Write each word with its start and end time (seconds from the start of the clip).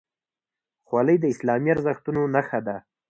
خولۍ 0.87 1.17
د 1.21 1.25
اسلامي 1.33 1.69
ارزښتونو 1.75 2.21
نښه 2.35 2.59
ده. 2.67 2.77